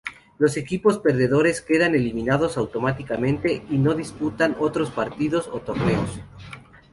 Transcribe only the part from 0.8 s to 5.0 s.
perdedores quedan eliminados automáticamente, y no disputan otros